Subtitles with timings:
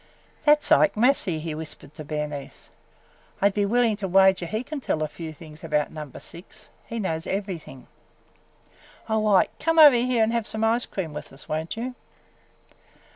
[0.47, 2.71] "There 's Ike Massey!" he whispered to Bernice.
[3.39, 6.69] "I 'd be willing to wager he can tell a few things about Number Six.
[6.87, 7.85] He knows everything!"
[9.07, 9.51] "O Ike!
[9.59, 11.93] Come over here and have some ice cream with us, won't you?"